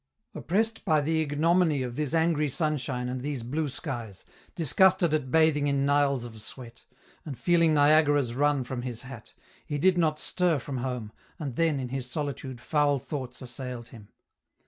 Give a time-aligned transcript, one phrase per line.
[0.33, 5.67] Oppressed by the ignominy of this angry sunshine and these blue skies, disgusted at bathing
[5.67, 6.85] in Niles of sweat,
[7.23, 10.57] and feeling Niagaras run from his hat, he did not stir EN ROUTE.
[10.57, 14.07] 8l from home, and then, in his solitude, foul thoughts assailed him.